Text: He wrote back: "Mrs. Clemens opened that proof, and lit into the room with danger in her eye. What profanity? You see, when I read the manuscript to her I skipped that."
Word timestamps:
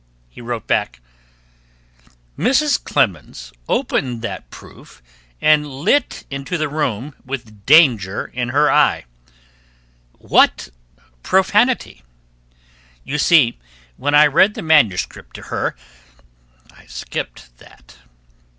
He 0.29 0.41
wrote 0.41 0.65
back: 0.65 0.99
"Mrs. 2.35 2.83
Clemens 2.83 3.53
opened 3.69 4.23
that 4.23 4.49
proof, 4.49 5.03
and 5.39 5.67
lit 5.67 6.25
into 6.31 6.57
the 6.57 6.67
room 6.67 7.13
with 7.23 7.67
danger 7.67 8.25
in 8.33 8.49
her 8.49 8.71
eye. 8.71 9.05
What 10.13 10.69
profanity? 11.21 12.01
You 13.03 13.19
see, 13.19 13.59
when 13.95 14.15
I 14.15 14.25
read 14.25 14.55
the 14.55 14.63
manuscript 14.63 15.35
to 15.35 15.41
her 15.53 15.75
I 16.75 16.87
skipped 16.87 17.55
that." 17.59 17.97